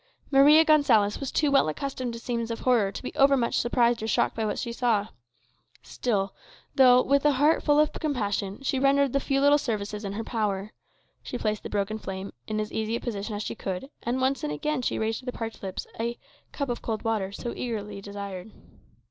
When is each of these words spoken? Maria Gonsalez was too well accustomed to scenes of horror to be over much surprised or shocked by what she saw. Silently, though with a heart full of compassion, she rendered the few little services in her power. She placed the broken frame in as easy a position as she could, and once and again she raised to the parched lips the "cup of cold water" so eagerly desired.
Maria 0.31 0.65
Gonsalez 0.65 1.19
was 1.19 1.31
too 1.31 1.51
well 1.51 1.69
accustomed 1.69 2.13
to 2.13 2.19
scenes 2.19 2.49
of 2.49 2.61
horror 2.61 2.91
to 2.91 3.03
be 3.03 3.13
over 3.13 3.37
much 3.37 3.59
surprised 3.59 4.01
or 4.01 4.07
shocked 4.07 4.35
by 4.35 4.43
what 4.43 4.57
she 4.57 4.73
saw. 4.73 5.09
Silently, 5.83 6.35
though 6.73 7.03
with 7.03 7.23
a 7.23 7.33
heart 7.33 7.61
full 7.61 7.79
of 7.79 7.93
compassion, 7.93 8.63
she 8.63 8.79
rendered 8.79 9.13
the 9.13 9.19
few 9.19 9.39
little 9.39 9.59
services 9.59 10.03
in 10.03 10.13
her 10.13 10.23
power. 10.23 10.71
She 11.21 11.37
placed 11.37 11.61
the 11.61 11.69
broken 11.69 11.99
frame 11.99 12.33
in 12.47 12.59
as 12.59 12.73
easy 12.73 12.95
a 12.95 12.99
position 12.99 13.35
as 13.35 13.43
she 13.43 13.53
could, 13.53 13.91
and 14.01 14.19
once 14.19 14.43
and 14.43 14.51
again 14.51 14.81
she 14.81 14.97
raised 14.97 15.19
to 15.19 15.25
the 15.27 15.31
parched 15.31 15.61
lips 15.61 15.85
the 15.99 16.17
"cup 16.51 16.69
of 16.69 16.81
cold 16.81 17.03
water" 17.03 17.31
so 17.31 17.53
eagerly 17.55 18.01
desired. 18.01 18.51